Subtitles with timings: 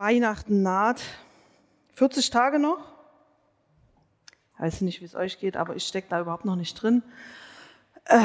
[0.00, 1.02] Weihnachten naht.
[1.92, 2.78] 40 Tage noch.
[4.54, 7.02] Ich weiß nicht, wie es euch geht, aber ich stecke da überhaupt noch nicht drin.
[8.06, 8.18] Äh,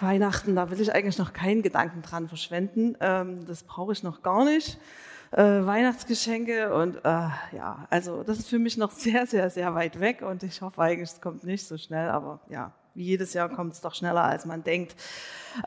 [0.00, 2.96] Weihnachten, da will ich eigentlich noch keinen Gedanken dran verschwenden.
[2.98, 4.80] Ähm, das brauche ich noch gar nicht.
[5.30, 10.00] Äh, Weihnachtsgeschenke und äh, ja, also das ist für mich noch sehr, sehr, sehr weit
[10.00, 13.48] weg und ich hoffe eigentlich, es kommt nicht so schnell, aber ja, wie jedes Jahr
[13.48, 14.96] kommt es doch schneller, als man denkt.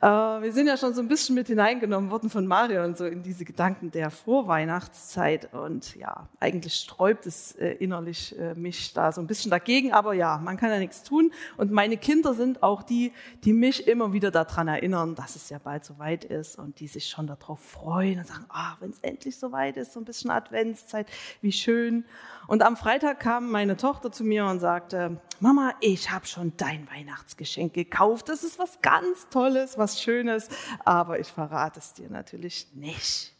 [0.02, 3.06] Äh, wir sind ja schon so ein bisschen mit hineingenommen worden von Mario und so
[3.06, 5.54] in diese Gedanken der Vorweihnachtszeit.
[5.54, 9.94] Und ja, eigentlich sträubt es äh, innerlich äh, mich da so ein bisschen dagegen.
[9.94, 11.32] Aber ja, man kann ja nichts tun.
[11.58, 13.12] Und meine Kinder sind auch die,
[13.44, 17.08] die mich immer wieder daran erinnern, dass es ja bald soweit ist und die sich
[17.08, 21.08] schon darauf freuen und sagen, ah, wenn es endlich soweit ist, so ein bisschen Adventszeit,
[21.42, 22.06] wie schön.
[22.48, 26.88] Und am Freitag kam meine Tochter zu mir und sagte, Mama, ich habe schon dein
[27.16, 28.28] Weihnachtsgeschenk gekauft.
[28.30, 30.50] Das ist was ganz Tolles, was Schönes,
[30.84, 33.34] aber ich verrate es dir natürlich nicht.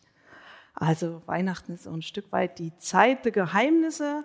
[0.74, 4.24] Also Weihnachten ist so ein Stück weit die Zeit der Geheimnisse,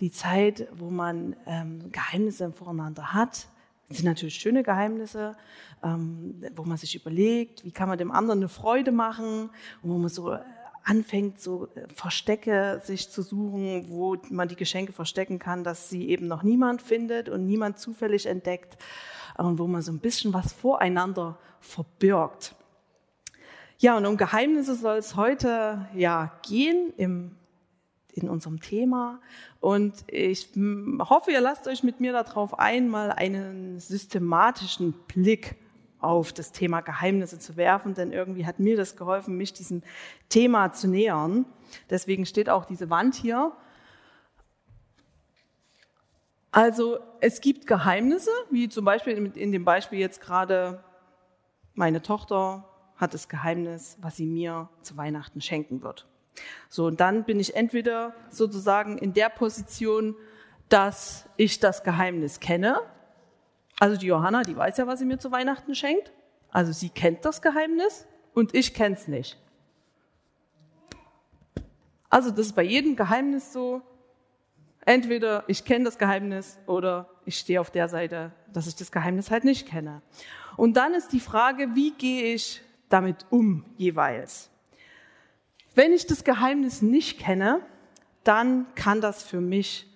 [0.00, 3.48] die Zeit, wo man ähm, Geheimnisse voreinander hat.
[3.88, 5.36] Das sind natürlich schöne Geheimnisse,
[5.82, 9.50] ähm, wo man sich überlegt, wie kann man dem anderen eine Freude machen,
[9.82, 10.36] wo man so
[10.84, 16.08] anfängt, so äh, Verstecke sich zu suchen, wo man die Geschenke verstecken kann, dass sie
[16.08, 18.76] eben noch niemand findet und niemand zufällig entdeckt
[19.36, 22.54] und wo man so ein bisschen was voreinander verbirgt.
[23.78, 27.36] Ja, und um Geheimnisse soll es heute ja gehen im,
[28.12, 29.20] in unserem Thema.
[29.58, 30.48] Und ich
[30.98, 35.56] hoffe, ihr lasst euch mit mir darauf ein, mal einen systematischen Blick
[36.00, 39.82] auf das Thema Geheimnisse zu werfen, denn irgendwie hat mir das geholfen, mich diesem
[40.28, 41.46] Thema zu nähern.
[41.88, 43.52] Deswegen steht auch diese Wand hier.
[46.52, 50.82] Also es gibt Geheimnisse, wie zum Beispiel in dem Beispiel jetzt gerade
[51.74, 52.64] meine Tochter
[52.96, 56.06] hat das Geheimnis, was sie mir zu Weihnachten schenken wird.
[56.68, 60.16] So, und dann bin ich entweder sozusagen in der Position,
[60.68, 62.80] dass ich das Geheimnis kenne
[63.80, 66.12] also die Johanna, die weiß ja, was sie mir zu Weihnachten schenkt.
[66.50, 69.38] Also sie kennt das Geheimnis und ich kenn's nicht.
[72.10, 73.80] Also das ist bei jedem Geheimnis so.
[74.84, 79.30] Entweder ich kenne das Geheimnis oder ich stehe auf der Seite, dass ich das Geheimnis
[79.30, 80.02] halt nicht kenne.
[80.56, 84.50] Und dann ist die Frage, wie gehe ich damit um jeweils?
[85.74, 87.60] Wenn ich das Geheimnis nicht kenne,
[88.24, 89.86] dann kann das für mich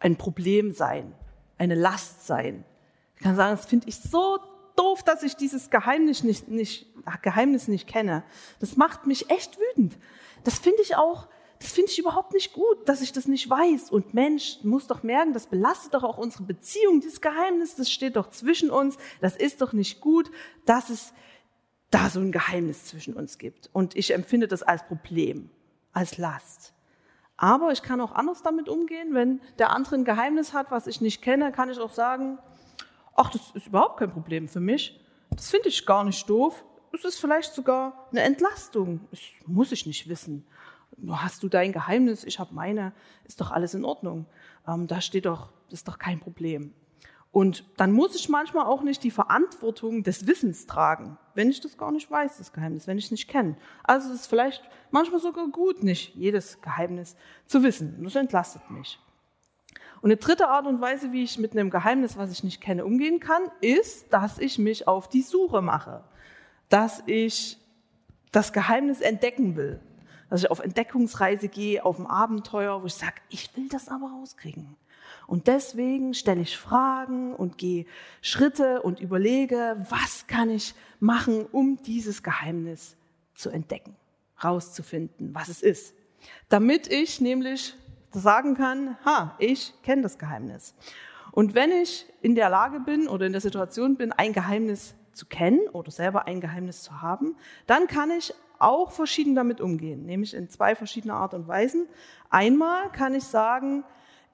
[0.00, 1.14] ein Problem sein,
[1.56, 2.64] eine Last sein.
[3.20, 4.38] Ich kann sagen, das finde ich so
[4.76, 6.86] doof, dass ich dieses Geheimnis nicht, nicht,
[7.20, 8.24] Geheimnis nicht kenne.
[8.60, 9.98] Das macht mich echt wütend.
[10.42, 13.90] Das finde ich auch, das finde ich überhaupt nicht gut, dass ich das nicht weiß.
[13.90, 17.02] Und Mensch, muss doch merken, das belastet doch auch unsere Beziehung.
[17.02, 18.96] Dieses Geheimnis, das steht doch zwischen uns.
[19.20, 20.30] Das ist doch nicht gut,
[20.64, 21.12] dass es
[21.90, 23.68] da so ein Geheimnis zwischen uns gibt.
[23.74, 25.50] Und ich empfinde das als Problem,
[25.92, 26.72] als Last.
[27.36, 29.12] Aber ich kann auch anders damit umgehen.
[29.12, 32.38] Wenn der andere ein Geheimnis hat, was ich nicht kenne, kann ich auch sagen,
[33.20, 34.98] ach, das ist überhaupt kein Problem für mich.
[35.30, 36.64] Das finde ich gar nicht doof.
[36.92, 39.00] Es ist vielleicht sogar eine Entlastung.
[39.10, 40.44] Das muss ich nicht wissen.
[41.08, 42.92] Hast du dein Geheimnis, ich habe meine,
[43.24, 44.26] ist doch alles in Ordnung.
[44.66, 46.74] Ähm, da steht doch, das ist doch kein Problem.
[47.30, 51.78] Und dann muss ich manchmal auch nicht die Verantwortung des Wissens tragen, wenn ich das
[51.78, 53.56] gar nicht weiß, das Geheimnis, wenn ich es nicht kenne.
[53.84, 57.16] Also es ist vielleicht manchmal sogar gut, nicht jedes Geheimnis
[57.46, 58.02] zu wissen.
[58.02, 58.98] Das entlastet mich.
[60.02, 62.84] Und eine dritte Art und Weise, wie ich mit einem Geheimnis, was ich nicht kenne,
[62.84, 66.02] umgehen kann, ist, dass ich mich auf die Suche mache.
[66.68, 67.58] Dass ich
[68.32, 69.80] das Geheimnis entdecken will.
[70.30, 74.10] Dass ich auf Entdeckungsreise gehe, auf ein Abenteuer, wo ich sage, ich will das aber
[74.10, 74.76] rauskriegen.
[75.26, 77.84] Und deswegen stelle ich Fragen und gehe
[78.22, 82.96] Schritte und überlege, was kann ich machen, um dieses Geheimnis
[83.34, 83.96] zu entdecken,
[84.42, 85.94] rauszufinden, was es ist.
[86.48, 87.74] Damit ich nämlich
[88.12, 90.74] sagen kann, ha, ich kenne das Geheimnis.
[91.32, 95.26] Und wenn ich in der Lage bin oder in der Situation bin, ein Geheimnis zu
[95.26, 97.36] kennen oder selber ein Geheimnis zu haben,
[97.66, 101.88] dann kann ich auch verschieden damit umgehen, nämlich in zwei verschiedene Art und Weisen.
[102.28, 103.84] Einmal kann ich sagen,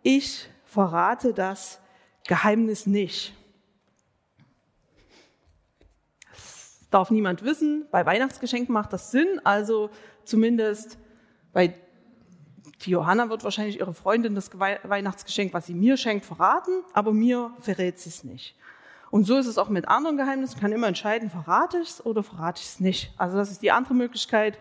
[0.02, 1.80] ich verrate das
[2.26, 3.34] Geheimnis nicht.
[6.32, 7.86] Das darf niemand wissen.
[7.90, 9.90] Bei Weihnachtsgeschenken macht das Sinn, also
[10.24, 10.98] zumindest
[11.52, 11.74] bei
[12.86, 17.50] die Johanna wird wahrscheinlich ihre Freundin das Weihnachtsgeschenk, was sie mir schenkt, verraten, aber mir
[17.60, 18.56] verrät sie es nicht.
[19.10, 20.56] Und so ist es auch mit anderen Geheimnissen.
[20.56, 23.12] Ich kann immer entscheiden, verrate ich es oder verrate ich es nicht.
[23.16, 24.58] Also das ist die andere Möglichkeit.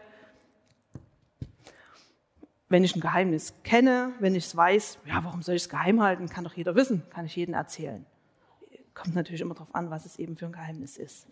[2.67, 6.01] Wenn ich ein Geheimnis kenne, wenn ich es weiß, ja, warum soll ich es geheim
[6.01, 6.27] halten?
[6.27, 8.05] Kann doch jeder wissen, kann ich jedem erzählen.
[8.93, 11.27] Kommt natürlich immer darauf an, was es eben für ein Geheimnis ist.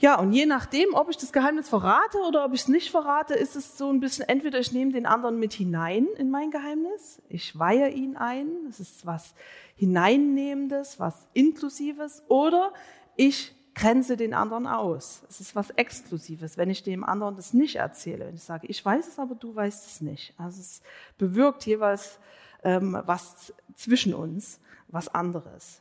[0.00, 3.34] Ja, und je nachdem, ob ich das Geheimnis verrate oder ob ich es nicht verrate,
[3.34, 7.20] ist es so ein bisschen, entweder ich nehme den anderen mit hinein in mein Geheimnis,
[7.28, 9.34] ich weihe ihn ein, es ist was
[9.76, 12.72] Hineinnehmendes, was Inklusives, oder
[13.14, 15.22] ich grenze den anderen aus.
[15.28, 18.26] Es ist was Exklusives, wenn ich dem anderen das nicht erzähle.
[18.26, 20.32] Wenn ich sage, ich weiß es, aber du weißt es nicht.
[20.38, 20.80] Also es
[21.18, 22.18] bewirkt jeweils
[22.64, 25.80] ähm, was zwischen uns, was anderes.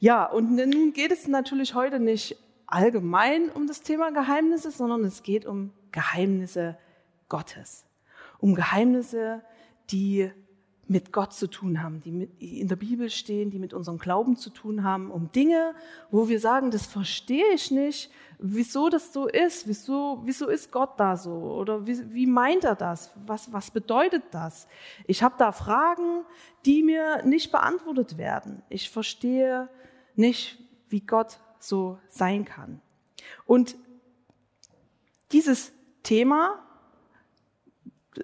[0.00, 2.36] Ja, und nun geht es natürlich heute nicht
[2.72, 6.78] allgemein um das Thema Geheimnisse, sondern es geht um Geheimnisse
[7.28, 7.84] Gottes.
[8.38, 9.42] Um Geheimnisse,
[9.90, 10.30] die
[10.88, 14.50] mit Gott zu tun haben, die in der Bibel stehen, die mit unserem Glauben zu
[14.50, 15.74] tun haben, um Dinge,
[16.10, 20.98] wo wir sagen, das verstehe ich nicht, wieso das so ist, wieso, wieso ist Gott
[20.98, 24.66] da so oder wie, wie meint er das, was, was bedeutet das?
[25.06, 26.24] Ich habe da Fragen,
[26.66, 28.62] die mir nicht beantwortet werden.
[28.68, 29.68] Ich verstehe
[30.16, 30.58] nicht,
[30.88, 32.80] wie Gott so sein kann.
[33.46, 33.76] Und
[35.32, 35.72] dieses
[36.02, 36.62] Thema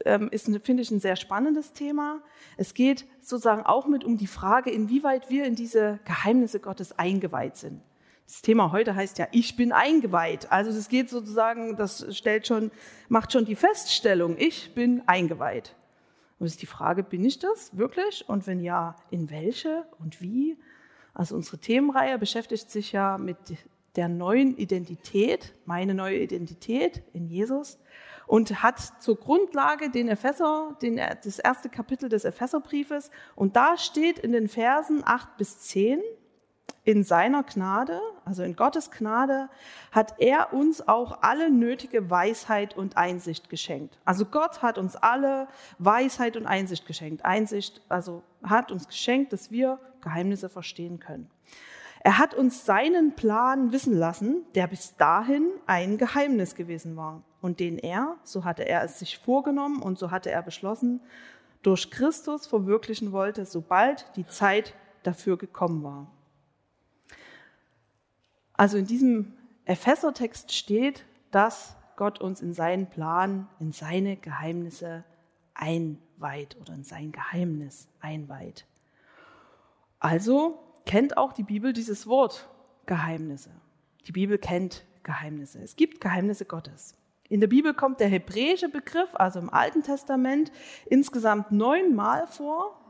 [0.05, 2.21] ähm, ist, finde ich, ein sehr spannendes Thema.
[2.57, 7.57] Es geht sozusagen auch mit um die Frage, inwieweit wir in diese Geheimnisse Gottes eingeweiht
[7.57, 7.81] sind.
[8.27, 10.53] Das Thema heute heißt ja, ich bin eingeweiht.
[10.53, 12.71] Also es geht sozusagen, das stellt schon,
[13.09, 15.75] macht schon die Feststellung, ich bin eingeweiht.
[16.39, 18.29] Und es ist die Frage, bin ich das wirklich?
[18.29, 20.59] Und wenn ja, in welche und wie?
[21.19, 23.37] Also unsere Themenreihe beschäftigt sich ja mit
[23.97, 27.81] der neuen Identität, meine neue Identität in Jesus
[28.29, 33.11] und hat zur Grundlage den Epheser, den, das erste Kapitel des Epheserbriefes.
[33.35, 36.01] Und da steht in den Versen 8 bis 10,
[36.85, 39.51] in seiner Gnade, also in Gottes Gnade,
[39.93, 43.99] hat er uns auch alle nötige Weisheit und Einsicht geschenkt.
[44.07, 45.49] Also Gott hat uns alle
[45.79, 47.27] Weisheit und Einsicht geschenkt.
[47.27, 51.31] Einsicht, also hat uns geschenkt, dass wir Geheimnisse verstehen können.
[52.01, 57.61] Er hat uns seinen Plan wissen lassen, der bis dahin ein Geheimnis gewesen war und
[57.61, 61.01] den er, so hatte er es sich vorgenommen und so hatte er beschlossen,
[61.63, 66.07] durch Christus verwirklichen wollte, sobald die Zeit dafür gekommen war.
[68.59, 69.33] Also in diesem
[69.67, 75.05] Epheser-Text steht, dass Gott uns in seinen Plan, in seine Geheimnisse
[75.55, 78.67] einweiht oder in sein Geheimnis einweiht.
[80.01, 82.49] Also kennt auch die Bibel dieses Wort
[82.87, 83.51] Geheimnisse.
[84.07, 85.63] Die Bibel kennt Geheimnisse.
[85.63, 86.97] Es gibt Geheimnisse Gottes.
[87.29, 90.51] In der Bibel kommt der hebräische Begriff, also im Alten Testament,
[90.87, 92.81] insgesamt neunmal vor,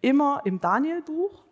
[0.00, 1.44] immer im Danielbuch.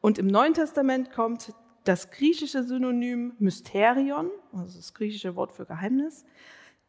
[0.00, 1.52] Und im Neuen Testament kommt
[1.88, 6.26] das griechische Synonym Mysterion, also das griechische Wort für Geheimnis,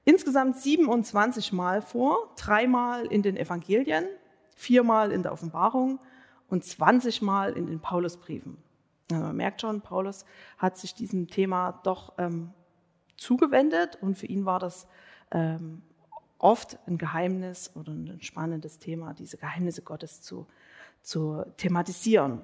[0.03, 4.05] insgesamt 27 Mal vor, dreimal in den Evangelien,
[4.57, 5.99] viermal in der Offenbarung
[6.49, 8.57] und 20 Mal in den Paulusbriefen.
[9.09, 10.25] Also man merkt schon, Paulus
[10.57, 12.51] hat sich diesem Thema doch ähm,
[13.15, 14.85] zugewendet und für ihn war das
[15.31, 15.81] ähm,
[16.39, 20.45] oft ein Geheimnis oder ein spannendes Thema, diese Geheimnisse Gottes zu,
[21.01, 22.41] zu thematisieren.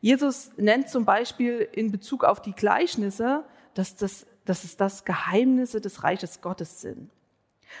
[0.00, 3.44] Jesus nennt zum Beispiel in Bezug auf die Gleichnisse,
[3.74, 7.10] dass, das, dass es das Geheimnisse des Reiches Gottes sind.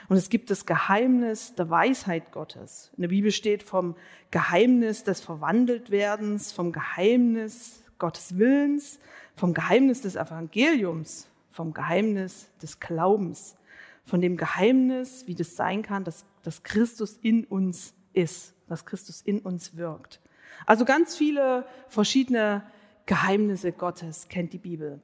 [0.08, 2.90] Und es gibt das Geheimnis der Weisheit Gottes.
[2.96, 3.96] In der Bibel steht vom
[4.30, 8.98] Geheimnis des Verwandeltwerdens, vom Geheimnis Gottes Willens,
[9.36, 13.56] vom Geheimnis des Evangeliums, vom Geheimnis des Glaubens,
[14.04, 19.20] von dem Geheimnis, wie das sein kann, dass, dass Christus in uns ist, dass Christus
[19.20, 20.20] in uns wirkt.
[20.64, 22.64] Also ganz viele verschiedene
[23.04, 25.00] Geheimnisse Gottes kennt die Bibel.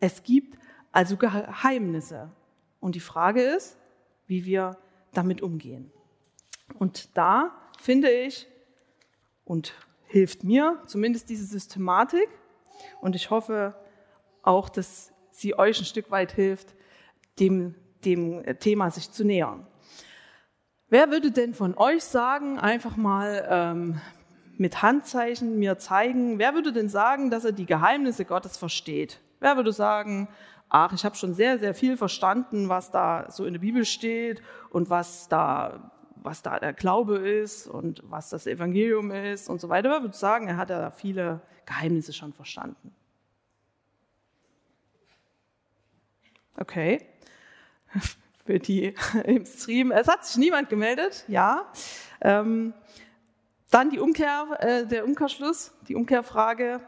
[0.00, 0.58] Es gibt
[0.92, 2.30] also Geheimnisse.
[2.80, 3.78] Und die Frage ist,
[4.26, 4.76] wie wir
[5.12, 5.90] damit umgehen.
[6.78, 8.46] Und da finde ich
[9.44, 9.72] und
[10.06, 12.28] hilft mir zumindest diese Systematik
[13.00, 13.74] und ich hoffe
[14.42, 16.74] auch, dass sie euch ein Stück weit hilft,
[17.38, 19.66] dem, dem Thema sich zu nähern.
[20.96, 24.00] Wer würde denn von euch sagen, einfach mal ähm,
[24.56, 29.20] mit Handzeichen mir zeigen, wer würde denn sagen, dass er die Geheimnisse Gottes versteht?
[29.38, 30.26] Wer würde sagen,
[30.70, 34.40] ach, ich habe schon sehr, sehr viel verstanden, was da so in der Bibel steht
[34.70, 39.68] und was da, was da der Glaube ist und was das Evangelium ist und so
[39.68, 39.90] weiter.
[39.90, 42.94] Wer würde sagen, er hat ja viele Geheimnisse schon verstanden?
[46.56, 47.04] Okay.
[48.46, 49.90] Für die im Stream.
[49.90, 51.66] Es hat sich niemand gemeldet, ja.
[52.20, 52.72] Ähm,
[53.70, 56.80] dann die Umkehr, äh, der Umkehrschluss, die Umkehrfrage.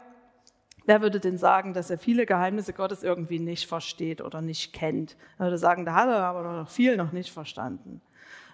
[0.85, 5.17] Wer würde denn sagen, dass er viele Geheimnisse Gottes irgendwie nicht versteht oder nicht kennt?
[5.37, 8.01] Er würde sagen, da hat er aber noch viel noch nicht verstanden.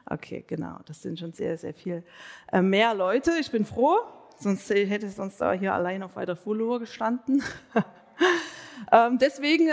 [0.07, 2.03] Okay, genau, das sind schon sehr, sehr viel
[2.51, 3.33] äh, mehr Leute.
[3.39, 3.97] Ich bin froh,
[4.37, 7.43] sonst hätte ich sonst da hier allein auf weiter Flur gestanden.
[8.91, 9.69] ähm, deswegen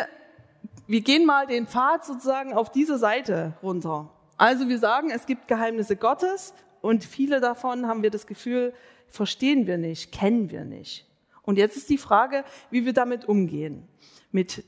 [0.93, 4.11] wir gehen mal den Pfad sozusagen auf diese Seite runter.
[4.37, 8.75] Also wir sagen, es gibt Geheimnisse Gottes und viele davon haben wir das Gefühl,
[9.09, 11.07] verstehen wir nicht, kennen wir nicht.
[11.41, 13.89] Und jetzt ist die Frage, wie wir damit umgehen.
[14.33, 14.65] Mit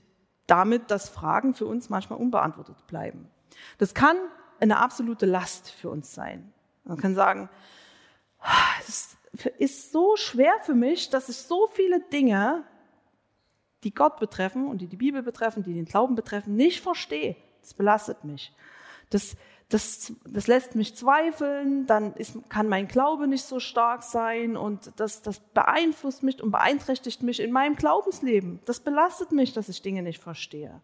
[0.46, 3.28] damit, dass Fragen für uns manchmal unbeantwortet bleiben.
[3.76, 4.16] Das kann
[4.60, 6.54] eine absolute Last für uns sein.
[6.84, 7.50] Man kann sagen,
[8.88, 9.18] es
[9.58, 12.64] ist so schwer für mich, dass ich so viele Dinge,
[13.84, 17.36] die Gott betreffen und die die Bibel betreffen, die den Glauben betreffen, nicht verstehe.
[17.60, 18.52] Das belastet mich.
[19.10, 19.36] Das,
[19.68, 24.92] das, das lässt mich zweifeln, dann ist, kann mein Glaube nicht so stark sein und
[24.96, 28.60] das, das beeinflusst mich und beeinträchtigt mich in meinem Glaubensleben.
[28.64, 30.80] Das belastet mich, dass ich Dinge nicht verstehe.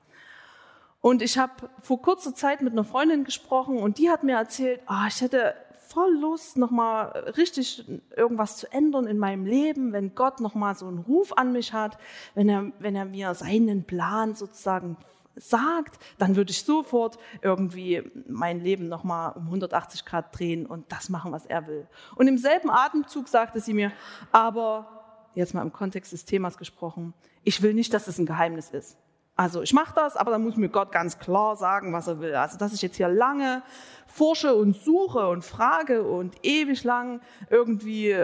[1.00, 4.80] Und ich habe vor kurzer Zeit mit einer Freundin gesprochen und die hat mir erzählt,
[4.88, 5.54] oh, ich hätte
[5.92, 7.84] voll Lust, nochmal richtig
[8.16, 11.98] irgendwas zu ändern in meinem Leben, wenn Gott nochmal so einen Ruf an mich hat,
[12.34, 14.96] wenn er, wenn er mir seinen Plan sozusagen
[15.36, 21.08] sagt, dann würde ich sofort irgendwie mein Leben nochmal um 180 Grad drehen und das
[21.08, 21.86] machen, was er will.
[22.16, 23.92] Und im selben Atemzug sagte sie mir,
[24.32, 24.88] aber
[25.34, 28.96] jetzt mal im Kontext des Themas gesprochen, ich will nicht, dass es ein Geheimnis ist.
[29.40, 32.34] Also ich mache das, aber dann muss mir Gott ganz klar sagen, was er will.
[32.34, 33.62] Also dass ich jetzt hier lange
[34.06, 38.14] forsche und suche und frage und ewig lang irgendwie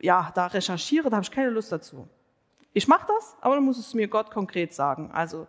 [0.00, 2.06] ja da recherchiere, da habe ich keine Lust dazu.
[2.74, 5.10] Ich mache das, aber dann muss es mir Gott konkret sagen.
[5.12, 5.48] Also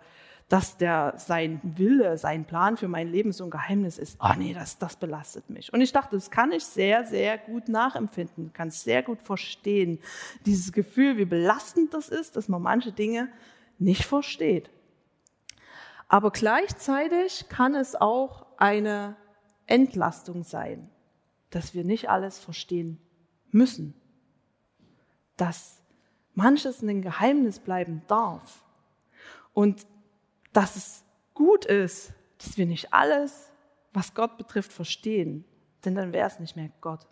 [0.50, 4.18] dass der sein Wille, sein Plan für mein Leben so ein Geheimnis ist.
[4.20, 5.72] Oh nee, das, das belastet mich.
[5.72, 10.00] Und ich dachte, das kann ich sehr, sehr gut nachempfinden, kann sehr gut verstehen.
[10.48, 13.30] Dieses Gefühl, wie belastend das ist, dass man manche Dinge
[13.78, 14.72] nicht versteht.
[16.08, 19.16] Aber gleichzeitig kann es auch eine
[19.66, 20.90] Entlastung sein,
[21.50, 23.00] dass wir nicht alles verstehen
[23.52, 23.94] müssen,
[25.38, 25.82] dass
[26.34, 28.64] manches ein Geheimnis bleiben darf.
[29.54, 29.86] Und
[30.52, 33.52] dass es gut ist, dass wir nicht alles,
[33.94, 35.46] was Gott betrifft, verstehen.
[35.86, 37.08] Denn dann wäre es nicht mehr Gott,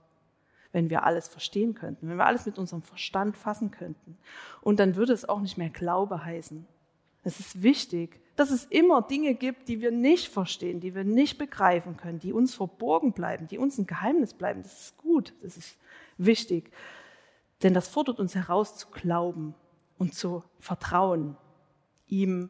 [0.71, 4.17] wenn wir alles verstehen könnten, wenn wir alles mit unserem Verstand fassen könnten.
[4.62, 6.65] Und dann würde es auch nicht mehr Glaube heißen.
[7.24, 11.38] Es ist wichtig, dass es immer Dinge gibt, die wir nicht verstehen, die wir nicht
[11.38, 14.63] begreifen können, die uns verborgen bleiben, die uns ein Geheimnis bleiben.
[14.63, 15.77] Das ist gut, das ist
[16.17, 16.71] wichtig.
[17.62, 19.53] Denn das fordert uns heraus zu glauben
[20.00, 21.38] und zu vertrauen,
[22.07, 22.50] ihm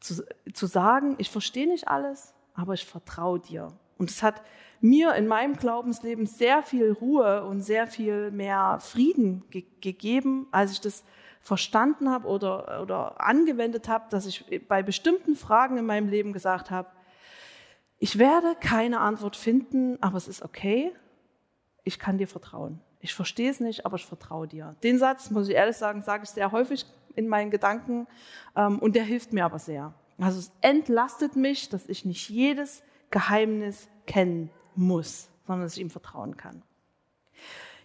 [0.00, 3.68] zu, zu sagen, ich verstehe nicht alles, aber ich vertraue dir.
[3.98, 4.40] Und es hat
[4.80, 10.72] mir in meinem Glaubensleben sehr viel Ruhe und sehr viel mehr Frieden ge gegeben, als
[10.72, 11.04] ich das
[11.48, 16.70] verstanden habe oder, oder angewendet habe, dass ich bei bestimmten Fragen in meinem Leben gesagt
[16.70, 16.90] habe,
[17.98, 20.92] ich werde keine Antwort finden, aber es ist okay,
[21.84, 22.80] ich kann dir vertrauen.
[23.00, 24.76] Ich verstehe es nicht, aber ich vertraue dir.
[24.82, 26.84] Den Satz, muss ich ehrlich sagen, sage ich sehr häufig
[27.16, 28.06] in meinen Gedanken
[28.54, 29.94] ähm, und der hilft mir aber sehr.
[30.18, 35.90] Also es entlastet mich, dass ich nicht jedes Geheimnis kennen muss, sondern dass ich ihm
[35.90, 36.62] vertrauen kann.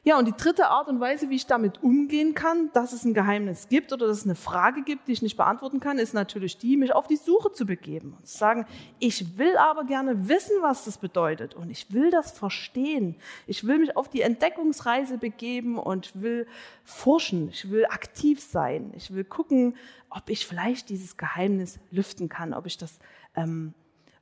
[0.05, 3.13] Ja, und die dritte Art und Weise, wie ich damit umgehen kann, dass es ein
[3.13, 6.57] Geheimnis gibt oder dass es eine Frage gibt, die ich nicht beantworten kann, ist natürlich
[6.57, 8.65] die, mich auf die Suche zu begeben und zu sagen,
[9.00, 13.15] ich will aber gerne wissen, was das bedeutet und ich will das verstehen.
[13.48, 16.48] Ich will mich auf die Entdeckungsreise begeben und will
[16.83, 17.48] forschen.
[17.48, 18.91] Ich will aktiv sein.
[18.98, 19.77] Ich will gucken,
[20.10, 23.00] ob ich vielleicht dieses Geheimnis lüften kann, ob ich das,
[23.38, 23.74] ähm,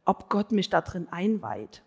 [0.05, 1.81] ob Gott mich da drin einweiht.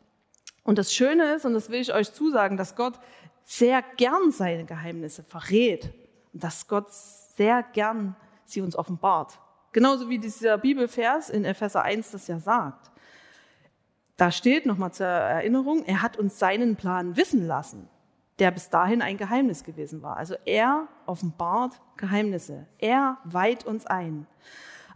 [0.65, 2.99] Und das Schöne ist, und das will ich euch zusagen, dass Gott
[3.45, 5.93] sehr gern seine Geheimnisse verrät
[6.33, 9.39] und dass Gott sehr gern sie uns offenbart.
[9.73, 12.91] Genauso wie dieser Bibelvers in Epheser 1 das ja sagt.
[14.17, 17.89] Da steht nochmal zur Erinnerung, er hat uns seinen Plan wissen lassen,
[18.39, 20.17] der bis dahin ein Geheimnis gewesen war.
[20.17, 22.67] Also er offenbart Geheimnisse.
[22.79, 24.27] Er weiht uns ein.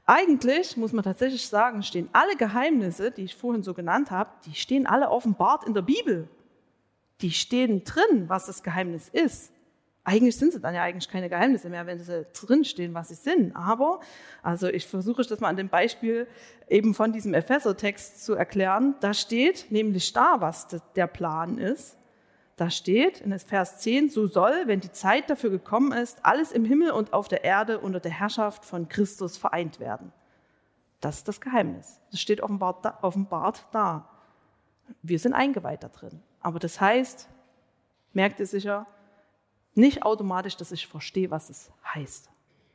[0.08, 4.54] Eigentlich muss man tatsächlich sagen, stehen alle Geheimnisse, die ich vorhin so genannt habe, die
[4.54, 6.28] stehen alle offenbart in der Bibel
[7.20, 9.52] die stehen drin, was das Geheimnis ist.
[10.04, 13.14] Eigentlich sind sie dann ja eigentlich keine Geheimnisse mehr, wenn sie drin stehen, was sie
[13.14, 13.54] sind.
[13.54, 14.00] Aber,
[14.42, 16.26] also ich versuche das mal an dem Beispiel
[16.68, 18.94] eben von diesem Epheser-Text zu erklären.
[19.00, 21.97] Da steht nämlich da, was der Plan ist.
[22.58, 26.64] Da steht in Vers 10, so soll, wenn die Zeit dafür gekommen ist, alles im
[26.64, 30.12] Himmel und auf der Erde unter der Herrschaft von Christus vereint werden.
[31.00, 32.00] Das ist das Geheimnis.
[32.10, 32.98] Das steht offenbart da.
[33.02, 34.08] Offenbart da.
[35.02, 36.20] Wir sind eingeweiht da drin.
[36.40, 37.28] Aber das heißt,
[38.12, 38.88] merkt ihr sicher,
[39.76, 42.28] nicht automatisch, dass ich verstehe, was es heißt,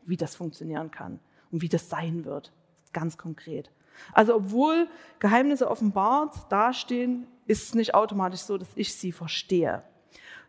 [0.06, 1.20] wie das funktionieren kann
[1.52, 2.54] und wie das sein wird,
[2.94, 3.70] ganz konkret.
[4.14, 4.88] Also obwohl
[5.20, 9.84] Geheimnisse offenbart dastehen, ist es nicht automatisch so, dass ich sie verstehe.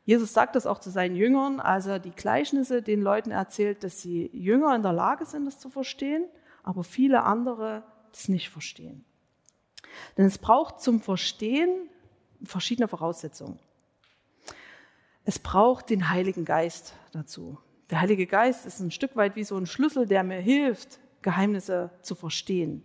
[0.04, 4.02] Jesus sagt das auch zu seinen Jüngern, als er die Gleichnisse den Leuten erzählt, dass
[4.02, 6.26] sie Jünger in der Lage sind, das zu verstehen,
[6.62, 9.04] aber viele andere das nicht verstehen.
[10.16, 11.88] Denn es braucht zum Verstehen
[12.42, 13.58] verschiedene Voraussetzungen.
[15.24, 17.58] Es braucht den Heiligen Geist dazu.
[17.90, 21.90] Der Heilige Geist ist ein Stück weit wie so ein Schlüssel, der mir hilft, Geheimnisse
[22.02, 22.82] zu verstehen,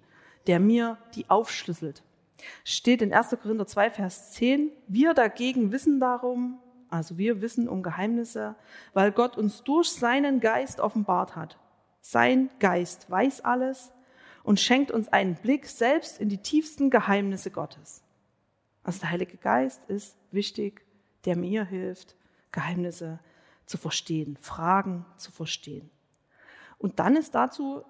[0.48, 2.04] der mir die aufschlüsselt.
[2.64, 3.38] Steht in 1.
[3.42, 8.56] Korinther 2, Vers 10, wir dagegen wissen darum, also wir wissen um Geheimnisse,
[8.94, 11.58] weil Gott uns durch seinen Geist offenbart hat.
[12.02, 13.92] Sein Geist weiß alles
[14.44, 18.04] und schenkt uns einen Blick selbst in die tiefsten Geheimnisse Gottes.
[18.84, 20.82] Also der Heilige Geist ist wichtig,
[21.26, 22.16] der mir hilft,
[22.52, 23.20] Geheimnisse
[23.66, 25.92] zu verstehen, Fragen zu verstehen.
[26.80, 27.84] Und dann ist dazu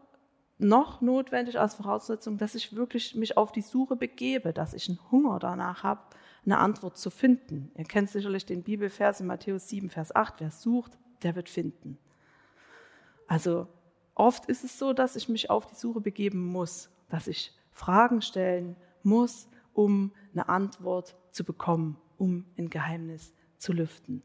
[0.59, 4.99] noch notwendig als Voraussetzung, dass ich wirklich mich auf die Suche begebe, dass ich einen
[5.09, 6.01] Hunger danach habe,
[6.45, 7.71] eine Antwort zu finden.
[7.75, 11.97] Ihr kennt sicherlich den Bibelvers in Matthäus 7, Vers 8, wer sucht, der wird finden.
[13.27, 13.67] Also
[14.15, 18.21] oft ist es so, dass ich mich auf die Suche begeben muss, dass ich Fragen
[18.21, 24.23] stellen muss, um eine Antwort zu bekommen, um ein Geheimnis zu lüften.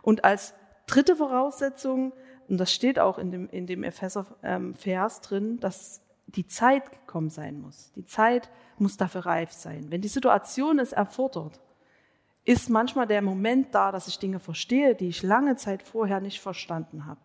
[0.00, 0.54] Und als
[0.86, 2.12] dritte Voraussetzung,
[2.48, 7.60] und das steht auch in dem, in dem Epheser-Vers drin, dass die Zeit gekommen sein
[7.60, 7.92] muss.
[7.92, 9.90] Die Zeit muss dafür reif sein.
[9.90, 11.60] Wenn die Situation es erfordert,
[12.44, 16.40] ist manchmal der Moment da, dass ich Dinge verstehe, die ich lange Zeit vorher nicht
[16.40, 17.20] verstanden habe.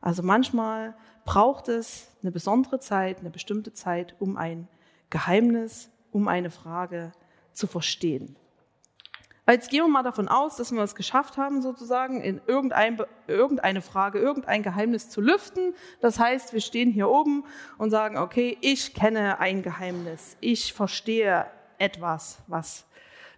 [0.00, 4.68] Also manchmal braucht es eine besondere Zeit, eine bestimmte Zeit, um ein
[5.10, 7.12] Geheimnis, um eine Frage
[7.52, 8.36] zu verstehen.
[9.48, 13.80] Jetzt gehen wir mal davon aus, dass wir es geschafft haben, sozusagen in irgendein, irgendeine
[13.80, 15.74] Frage, irgendein Geheimnis zu lüften.
[16.02, 17.44] Das heißt, wir stehen hier oben
[17.78, 20.36] und sagen, okay, ich kenne ein Geheimnis.
[20.40, 21.46] Ich verstehe
[21.78, 22.84] etwas, was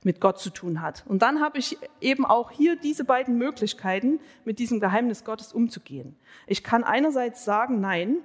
[0.02, 1.04] mit Gott zu tun hat.
[1.06, 6.16] Und dann habe ich eben auch hier diese beiden Möglichkeiten, mit diesem Geheimnis Gottes umzugehen.
[6.46, 8.16] Ich kann einerseits sagen, nein,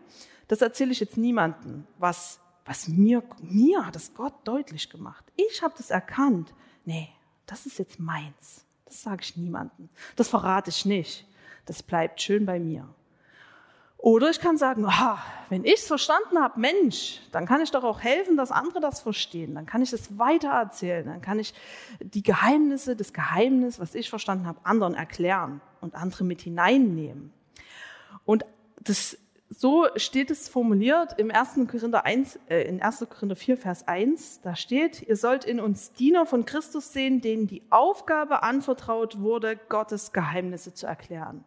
[0.47, 5.23] das erzähle ich jetzt niemandem, was, was mir, mir hat es Gott deutlich gemacht.
[5.35, 6.53] Ich habe das erkannt.
[6.85, 7.09] Nee,
[7.45, 8.65] das ist jetzt meins.
[8.85, 9.89] Das sage ich niemandem.
[10.15, 11.27] Das verrate ich nicht.
[11.65, 12.87] Das bleibt schön bei mir.
[13.97, 15.17] Oder ich kann sagen, aha,
[15.49, 19.01] wenn ich es verstanden habe, Mensch, dann kann ich doch auch helfen, dass andere das
[19.01, 19.55] verstehen.
[19.55, 21.07] Dann kann ich es weitererzählen.
[21.07, 21.55] Dann kann ich
[21.99, 27.33] die Geheimnisse, das Geheimnis, was ich verstanden habe, anderen erklären und andere mit hineinnehmen.
[28.25, 28.45] Und
[28.79, 29.17] das
[29.57, 31.67] so steht es formuliert im 1.
[31.69, 33.07] Korinther, 1, äh, in 1.
[33.09, 34.41] Korinther 4, Vers 1.
[34.41, 39.57] Da steht, ihr sollt in uns Diener von Christus sehen, denen die Aufgabe anvertraut wurde,
[39.69, 41.43] Gottes Geheimnisse zu erklären.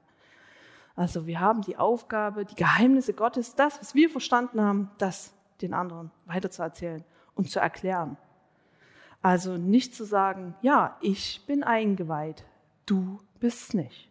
[0.97, 5.75] Also wir haben die Aufgabe, die Geheimnisse Gottes, das, was wir verstanden haben, das den
[5.75, 8.17] anderen weiterzuerzählen und zu erklären.
[9.23, 12.45] Also nicht zu sagen, ja, ich bin eingeweiht,
[12.87, 14.11] du bist nicht,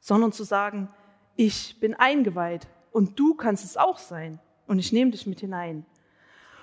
[0.00, 0.88] sondern zu sagen,
[1.36, 4.38] ich bin eingeweiht, und du kannst es auch sein.
[4.66, 5.84] Und ich nehme dich mit hinein.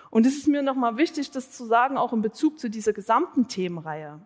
[0.09, 3.47] Und es ist mir nochmal wichtig, das zu sagen, auch in Bezug zu dieser gesamten
[3.47, 4.19] Themenreihe,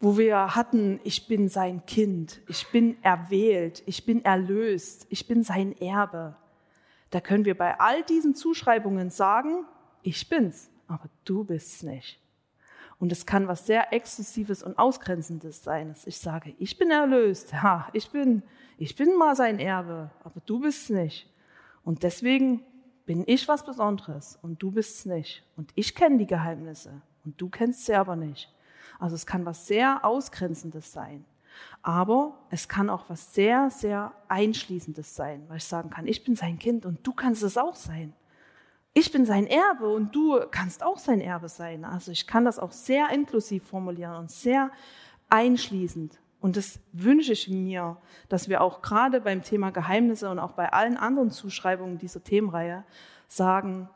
[0.00, 5.42] wo wir hatten, ich bin sein Kind, ich bin erwählt, ich bin erlöst, ich bin
[5.42, 6.36] sein Erbe.
[7.08, 9.64] Da können wir bei all diesen Zuschreibungen sagen,
[10.02, 12.21] ich bin's, aber du bist's nicht.
[13.02, 17.50] Und es kann was sehr Exklusives und Ausgrenzendes sein, dass ich sage, ich bin erlöst,
[17.50, 18.44] ja, ich bin
[18.78, 21.28] ich bin mal sein Erbe, aber du bist nicht.
[21.82, 22.62] Und deswegen
[23.04, 25.44] bin ich was Besonderes und du bist es nicht.
[25.56, 28.52] Und ich kenne die Geheimnisse und du kennst sie aber nicht.
[29.00, 31.24] Also es kann was sehr Ausgrenzendes sein.
[31.82, 36.36] Aber es kann auch was sehr, sehr Einschließendes sein, weil ich sagen kann, ich bin
[36.36, 38.14] sein Kind und du kannst es auch sein.
[38.94, 41.84] Ich bin sein Erbe und du kannst auch sein Erbe sein.
[41.84, 44.70] Also ich kann das auch sehr inklusiv formulieren und sehr
[45.30, 46.18] einschließend.
[46.40, 47.96] Und das wünsche ich mir,
[48.28, 52.84] dass wir auch gerade beim Thema Geheimnisse und auch bei allen anderen Zuschreibungen dieser Themenreihe
[53.28, 53.88] sagen,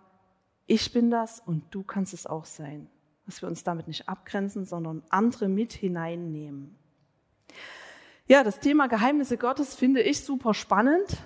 [0.67, 2.89] ich bin das und du kannst es auch sein.
[3.27, 6.77] Dass wir uns damit nicht abgrenzen, sondern andere mit hineinnehmen.
[8.29, 11.19] Ja, das Thema Geheimnisse Gottes finde ich super spannend.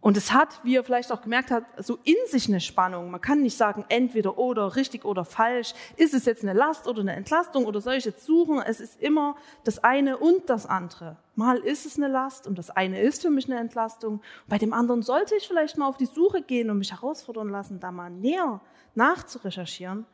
[0.00, 3.10] Und es hat, wie ihr vielleicht auch gemerkt habt, so in sich eine Spannung.
[3.10, 5.74] Man kann nicht sagen, entweder oder, richtig oder falsch.
[5.96, 8.62] Ist es jetzt eine Last oder eine Entlastung oder soll ich jetzt suchen?
[8.64, 9.34] Es ist immer
[9.64, 11.16] das eine und das andere.
[11.34, 14.22] Mal ist es eine Last und das eine ist für mich eine Entlastung.
[14.46, 17.80] Bei dem anderen sollte ich vielleicht mal auf die Suche gehen und mich herausfordern lassen,
[17.80, 18.60] da mal näher
[18.94, 20.06] nachzurecherchieren.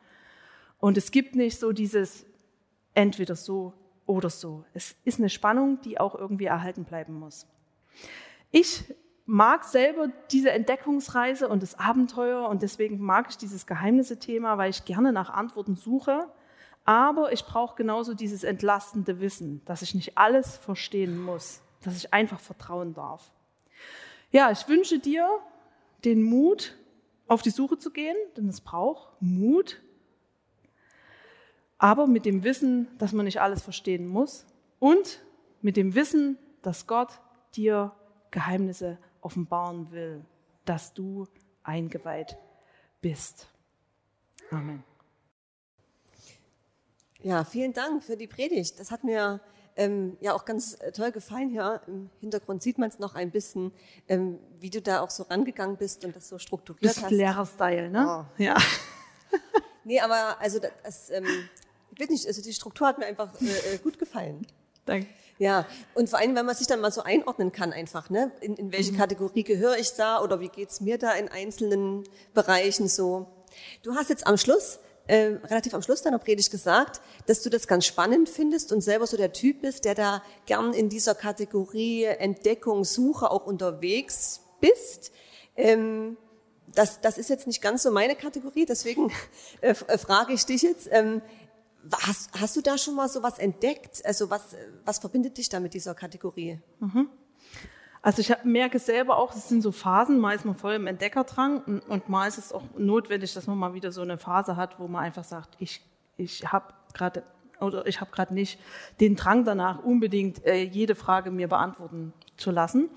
[0.79, 2.25] Und es gibt nicht so dieses
[2.95, 3.73] entweder so
[4.07, 4.65] oder so.
[4.73, 7.45] Es ist eine Spannung, die auch irgendwie erhalten bleiben muss.
[8.51, 8.83] Ich
[9.25, 14.85] mag selber diese Entdeckungsreise und das Abenteuer und deswegen mag ich dieses Geheimnisse-Thema, weil ich
[14.85, 16.29] gerne nach Antworten suche.
[16.83, 22.13] Aber ich brauche genauso dieses entlastende Wissen, dass ich nicht alles verstehen muss, dass ich
[22.13, 23.31] einfach vertrauen darf.
[24.31, 25.27] Ja, ich wünsche dir
[26.03, 26.75] den Mut,
[27.27, 29.81] auf die Suche zu gehen, denn es braucht Mut,
[31.79, 34.45] aber mit dem Wissen, dass man nicht alles verstehen muss
[34.79, 35.21] und
[35.61, 37.19] mit dem Wissen, dass Gott
[37.55, 37.91] dir
[38.29, 40.23] Geheimnisse offenbaren will,
[40.63, 41.27] dass du
[41.63, 42.37] eingeweiht
[43.01, 43.47] bist.
[44.51, 44.83] Amen.
[47.21, 48.79] Ja, vielen Dank für die Predigt.
[48.79, 49.41] Das hat mir
[49.75, 51.51] ähm, ja auch ganz äh, toll gefallen.
[51.51, 53.71] Ja, im Hintergrund sieht man es noch ein bisschen,
[54.07, 57.11] ähm, wie du da auch so rangegangen bist und das so strukturiert Bist hast.
[57.11, 58.05] Lehrer-Style, ne?
[58.07, 58.41] Oh.
[58.41, 58.57] Ja.
[59.83, 61.25] nee, aber also das, ähm,
[61.91, 64.45] ich weiß nicht, also die Struktur hat mir einfach äh, äh, gut gefallen.
[64.85, 65.07] Danke.
[65.37, 68.31] Ja, und vor allem, wenn man sich dann mal so einordnen kann einfach, ne?
[68.39, 68.97] In, in welche mhm.
[68.97, 73.27] Kategorie gehöre ich da oder wie geht's mir da in einzelnen Bereichen so.
[73.83, 77.67] Du hast jetzt am Schluss äh, relativ am Schluss deiner Predigt gesagt, dass du das
[77.67, 82.05] ganz spannend findest und selber so der Typ bist, der da gern in dieser Kategorie
[82.05, 85.11] Entdeckung, Suche auch unterwegs bist.
[85.55, 86.17] Ähm,
[86.73, 89.11] das, das ist jetzt nicht ganz so meine Kategorie, deswegen
[89.61, 90.89] äh, äh frage ich dich jetzt.
[90.91, 91.21] Ähm,
[92.01, 94.05] hast, hast du da schon mal so was entdeckt?
[94.05, 96.59] Also was, was verbindet dich da mit dieser Kategorie?
[96.79, 97.09] Mhm.
[98.01, 101.81] Also ich merke selber auch, es sind so Phasen, mal ist man voll im Entdeckerdrang
[101.87, 104.87] und mal ist es auch notwendig, dass man mal wieder so eine Phase hat, wo
[104.87, 105.81] man einfach sagt, ich,
[106.17, 107.23] ich habe gerade
[107.61, 108.59] oder ich habe gerade nicht
[108.99, 112.89] den Drang danach, unbedingt äh, jede Frage mir beantworten zu lassen.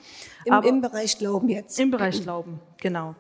[0.44, 1.78] Im, Im Bereich Glauben jetzt.
[1.78, 3.14] Im Bereich Glauben, genau.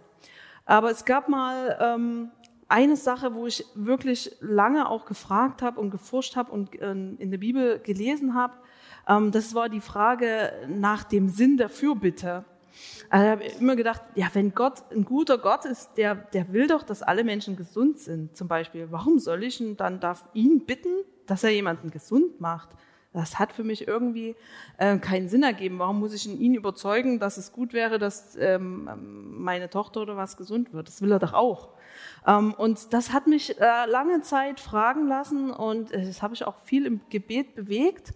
[0.66, 2.30] Aber es gab mal ähm,
[2.68, 7.30] eine Sache, wo ich wirklich lange auch gefragt habe und geforscht habe und äh, in
[7.30, 8.54] der Bibel gelesen habe,
[9.08, 12.44] ähm, das war die Frage nach dem Sinn der Fürbitte.
[13.10, 16.66] Also ich habe immer gedacht, ja, wenn Gott ein guter Gott ist, der, der will
[16.66, 18.36] doch, dass alle Menschen gesund sind.
[18.36, 22.68] Zum Beispiel, warum soll ich ihn dann darf ihn bitten, dass er jemanden gesund macht?
[23.18, 24.36] Das hat für mich irgendwie
[24.76, 25.80] äh, keinen Sinn ergeben.
[25.80, 28.88] Warum muss ich ihn überzeugen, dass es gut wäre, dass ähm,
[29.42, 30.86] meine Tochter oder was gesund wird?
[30.86, 31.70] Das will er doch auch.
[32.26, 36.44] Ähm, und das hat mich äh, lange Zeit fragen lassen und äh, das habe ich
[36.44, 38.14] auch viel im Gebet bewegt.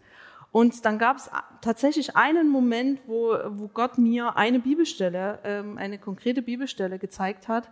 [0.53, 1.31] Und dann gab es
[1.63, 7.71] tatsächlich einen Moment, wo, wo Gott mir eine Bibelstelle, ähm, eine konkrete Bibelstelle gezeigt hat,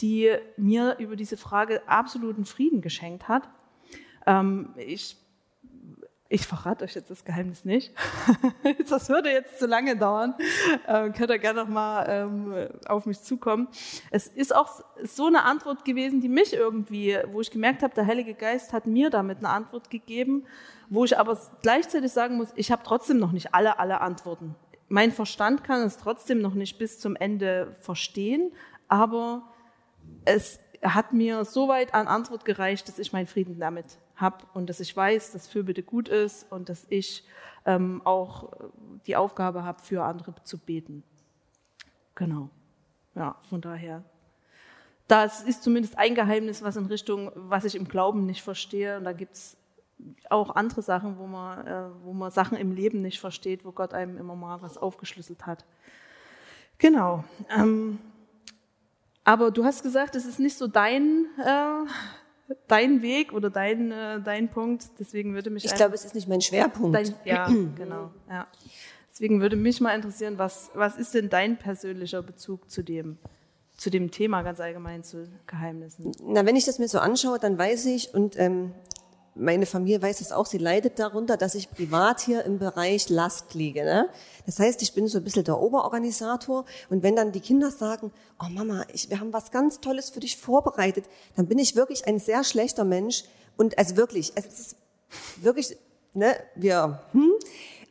[0.00, 3.48] die mir über diese Frage absoluten Frieden geschenkt hat.
[4.26, 5.16] Ähm, ich
[6.32, 7.92] ich verrate euch jetzt das Geheimnis nicht.
[8.88, 10.34] das würde jetzt zu lange dauern.
[10.88, 13.68] Ähm, könnt ihr gerne noch mal ähm, auf mich zukommen.
[14.10, 18.06] Es ist auch so eine Antwort gewesen, die mich irgendwie, wo ich gemerkt habe, der
[18.06, 20.46] Heilige Geist hat mir damit eine Antwort gegeben,
[20.88, 24.54] wo ich aber gleichzeitig sagen muss, ich habe trotzdem noch nicht alle, alle Antworten.
[24.88, 28.52] Mein Verstand kann es trotzdem noch nicht bis zum Ende verstehen,
[28.88, 29.42] aber
[30.24, 34.70] es hat mir so weit an Antwort gereicht, dass ich meinen Frieden damit habe und
[34.70, 37.24] dass ich weiß, dass Fürbitte gut ist und dass ich
[37.66, 38.50] ähm, auch
[39.06, 41.02] die Aufgabe habe, für andere zu beten.
[42.14, 42.48] Genau.
[43.14, 44.02] Ja, von daher.
[45.08, 48.96] Das ist zumindest ein Geheimnis, was in Richtung, was ich im Glauben nicht verstehe.
[48.96, 49.56] Und da gibt es
[50.30, 53.92] auch andere Sachen, wo man, äh, wo man Sachen im Leben nicht versteht, wo Gott
[53.92, 55.64] einem immer mal was aufgeschlüsselt hat.
[56.78, 57.24] Genau.
[57.54, 57.98] Ähm,
[59.24, 61.86] aber du hast gesagt, es ist nicht so dein äh,
[62.68, 64.86] dein Weg oder dein, äh, dein Punkt.
[64.98, 65.64] Deswegen würde mich.
[65.64, 66.94] Ich glaube, es ist nicht mein Schwerpunkt.
[66.94, 68.10] Dein, ja, genau.
[68.28, 68.46] Ja.
[69.10, 73.18] Deswegen würde mich mal interessieren, was, was ist denn dein persönlicher Bezug zu dem,
[73.76, 76.12] zu dem Thema ganz allgemein zu Geheimnissen?
[76.22, 78.72] Na, wenn ich das mir so anschaue, dann weiß ich, und ähm,
[79.34, 83.54] meine Familie weiß es auch, sie leidet darunter, dass ich privat hier im Bereich Last
[83.54, 83.84] liege.
[83.84, 84.08] Ne?
[84.44, 88.12] Das heißt, ich bin so ein bisschen der Oberorganisator und wenn dann die Kinder sagen,
[88.38, 92.06] oh Mama, ich, wir haben was ganz Tolles für dich vorbereitet, dann bin ich wirklich
[92.06, 93.24] ein sehr schlechter Mensch
[93.56, 94.76] und also wirklich, es ist
[95.36, 95.76] wirklich,
[96.12, 97.32] ne, wir, hm,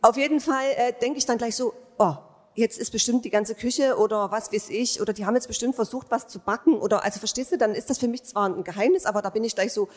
[0.02, 2.16] auf jeden Fall äh, denke ich dann gleich so, oh,
[2.54, 5.76] jetzt ist bestimmt die ganze Küche oder was weiß ich, oder die haben jetzt bestimmt
[5.76, 8.64] versucht, was zu backen oder, also verstehst du, dann ist das für mich zwar ein
[8.64, 9.90] Geheimnis, aber da bin ich gleich so,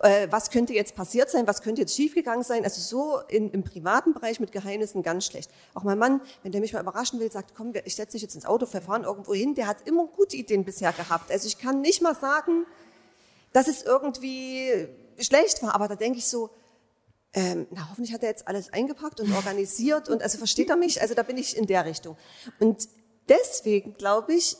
[0.00, 2.64] äh, was könnte jetzt passiert sein, was könnte jetzt schiefgegangen sein.
[2.64, 5.50] Also so in, im privaten Bereich mit Geheimnissen ganz schlecht.
[5.74, 8.34] Auch mein Mann, wenn der mich mal überraschen will, sagt, komm, ich setze dich jetzt
[8.34, 11.30] ins Auto, wir fahren irgendwo hin, der hat immer gute Ideen bisher gehabt.
[11.30, 12.66] Also ich kann nicht mal sagen,
[13.52, 16.50] dass es irgendwie schlecht war, aber da denke ich so,
[17.32, 21.00] ähm, na, hoffentlich hat er jetzt alles eingepackt und organisiert und also versteht er mich?
[21.00, 22.16] Also da bin ich in der Richtung.
[22.58, 22.88] Und
[23.28, 24.56] deswegen glaube ich,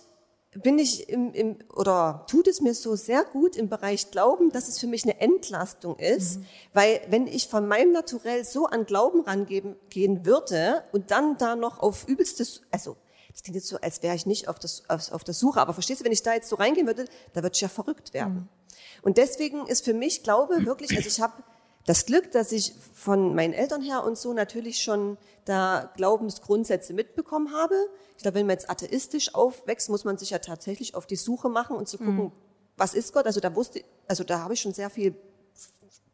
[0.62, 4.68] bin ich im, im, oder tut es mir so sehr gut im Bereich Glauben, dass
[4.68, 6.46] es für mich eine Entlastung ist, mhm.
[6.72, 11.56] weil wenn ich von meinem Naturell so an Glauben rangehen gehen würde und dann da
[11.56, 12.96] noch auf übelstes, also
[13.32, 15.74] das klingt jetzt so, als wäre ich nicht auf, das, auf, auf der Suche, aber
[15.74, 18.34] verstehst du, wenn ich da jetzt so reingehen würde, da würde ich ja verrückt werden.
[18.34, 18.48] Mhm.
[19.02, 21.34] Und deswegen ist für mich Glaube wirklich, also ich habe
[21.86, 27.54] das Glück, dass ich von meinen Eltern her und so natürlich schon da Glaubensgrundsätze mitbekommen
[27.54, 27.74] habe.
[28.16, 31.48] Ich glaube, wenn man jetzt atheistisch aufwächst, muss man sich ja tatsächlich auf die Suche
[31.48, 32.32] machen und zu gucken, mhm.
[32.76, 33.26] was ist Gott?
[33.26, 35.14] Also da wusste, also da habe ich schon sehr viel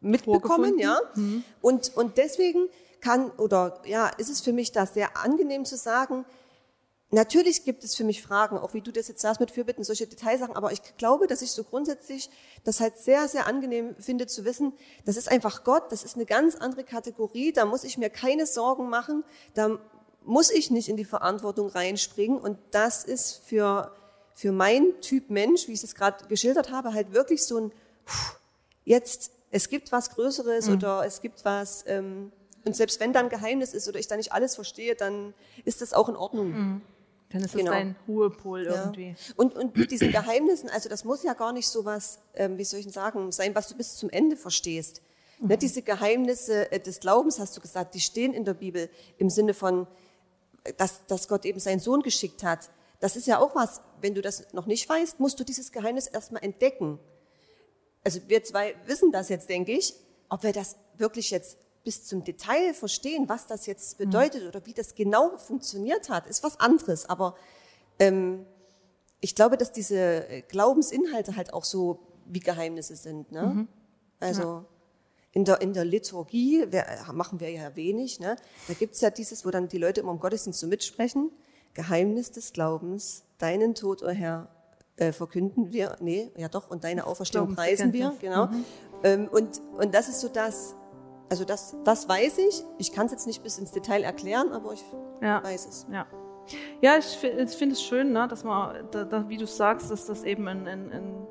[0.00, 1.00] mitbekommen, ja.
[1.14, 1.42] Mhm.
[1.62, 2.68] Und, und deswegen
[3.00, 6.26] kann, oder ja, ist es für mich da sehr angenehm zu sagen,
[7.14, 10.06] Natürlich gibt es für mich Fragen, auch wie du das jetzt sagst mit Fürbitten, solche
[10.06, 12.30] Detailsachen, aber ich glaube, dass ich so grundsätzlich
[12.64, 14.72] das halt sehr, sehr angenehm finde zu wissen,
[15.04, 18.46] das ist einfach Gott, das ist eine ganz andere Kategorie, da muss ich mir keine
[18.46, 19.78] Sorgen machen, da
[20.24, 23.94] muss ich nicht in die Verantwortung reinspringen und das ist für,
[24.32, 27.72] für mein Typ Mensch, wie ich es gerade geschildert habe, halt wirklich so ein,
[28.86, 30.76] jetzt, es gibt was Größeres mhm.
[30.76, 32.32] oder es gibt was, ähm,
[32.64, 35.34] und selbst wenn da ein Geheimnis ist oder ich da nicht alles verstehe, dann
[35.66, 36.48] ist das auch in Ordnung.
[36.48, 36.82] Mhm.
[37.32, 37.70] Dann ist genau.
[37.70, 39.08] es dein Ruhepol irgendwie.
[39.08, 39.14] Ja.
[39.36, 42.64] Und, und mit diesen Geheimnissen, also das muss ja gar nicht so was, ähm, wie
[42.64, 45.00] soll ich denn sagen, sein, was du bis zum Ende verstehst.
[45.40, 45.48] Mhm.
[45.48, 49.30] Ne, diese Geheimnisse äh, des Glaubens, hast du gesagt, die stehen in der Bibel im
[49.30, 49.86] Sinne von,
[50.76, 52.70] dass, dass Gott eben seinen Sohn geschickt hat.
[53.00, 56.06] Das ist ja auch was, wenn du das noch nicht weißt, musst du dieses Geheimnis
[56.06, 56.98] erstmal entdecken.
[58.04, 59.94] Also wir zwei wissen das jetzt, denke ich.
[60.28, 64.04] Ob wir das wirklich jetzt bis zum Detail verstehen, was das jetzt mhm.
[64.04, 67.08] bedeutet oder wie das genau funktioniert hat, ist was anderes.
[67.08, 67.34] Aber
[67.98, 68.46] ähm,
[69.20, 73.32] ich glaube, dass diese Glaubensinhalte halt auch so wie Geheimnisse sind.
[73.32, 73.42] Ne?
[73.42, 73.68] Mhm.
[74.20, 74.64] Also ja.
[75.32, 78.20] in, der, in der Liturgie wir, machen wir ja wenig.
[78.20, 78.36] Ne?
[78.68, 81.30] Da gibt's ja dieses, wo dann die Leute immer im Gottesdienst so mitsprechen.
[81.74, 84.48] Geheimnis des Glaubens, deinen Tod, o oh Herr,
[84.96, 88.48] äh, verkünden wir, nee, ja doch, und deine Auferstehung preisen wir, genau.
[88.48, 88.64] Mhm.
[89.04, 90.74] Ähm, und, und das ist so das,
[91.32, 92.62] also das, das weiß ich.
[92.76, 94.84] Ich kann es jetzt nicht bis ins Detail erklären, aber ich
[95.22, 95.42] ja.
[95.42, 95.86] weiß es.
[95.90, 96.04] Ja.
[96.82, 100.04] Ja, ich, ich finde es schön, ne, dass man, da, da, wie du sagst, dass
[100.04, 101.26] das eben ein, ein, ein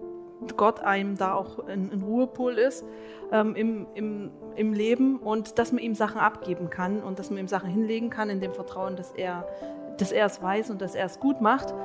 [0.57, 2.83] Gott einem da auch ein, ein Ruhepol ist
[3.31, 7.37] ähm, im, im, im Leben und dass man ihm Sachen abgeben kann und dass man
[7.37, 9.47] ihm Sachen hinlegen kann in dem Vertrauen, dass er,
[9.99, 11.75] dass er es weiß und dass er es gut macht.